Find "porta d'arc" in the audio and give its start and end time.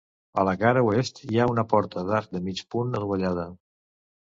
1.75-2.33